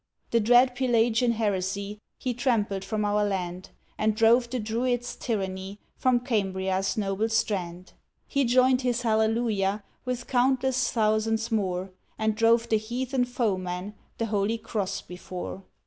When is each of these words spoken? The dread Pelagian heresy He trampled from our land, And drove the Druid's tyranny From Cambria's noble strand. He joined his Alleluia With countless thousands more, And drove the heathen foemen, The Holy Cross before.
The 0.31 0.39
dread 0.39 0.73
Pelagian 0.73 1.33
heresy 1.33 1.99
He 2.17 2.33
trampled 2.33 2.83
from 2.83 3.05
our 3.05 3.23
land, 3.23 3.69
And 3.99 4.15
drove 4.15 4.49
the 4.49 4.59
Druid's 4.59 5.15
tyranny 5.15 5.79
From 5.95 6.21
Cambria's 6.21 6.97
noble 6.97 7.29
strand. 7.29 7.93
He 8.25 8.43
joined 8.43 8.81
his 8.81 9.05
Alleluia 9.05 9.83
With 10.03 10.25
countless 10.25 10.89
thousands 10.91 11.51
more, 11.51 11.91
And 12.17 12.33
drove 12.35 12.67
the 12.69 12.77
heathen 12.79 13.25
foemen, 13.25 13.93
The 14.17 14.25
Holy 14.25 14.57
Cross 14.57 15.01
before. 15.01 15.65